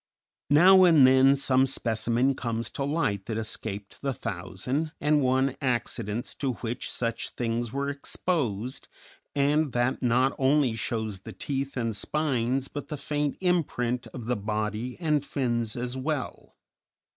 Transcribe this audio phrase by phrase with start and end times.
[0.49, 6.33] Now and then some specimen comes to light that escaped the thousand and one accidents
[6.37, 8.87] to which such things were exposed,
[9.35, 14.35] and that not only shows the teeth and spines but the faint imprint of the
[14.35, 16.55] body and fins as well.